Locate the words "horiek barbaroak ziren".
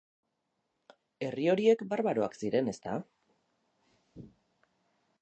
1.55-2.75